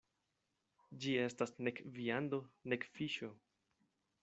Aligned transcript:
Ĝi 1.03 1.13
estas 1.25 1.53
nek 1.67 1.83
viando, 1.99 2.41
nek 2.73 2.89
fiŝo. 2.97 3.33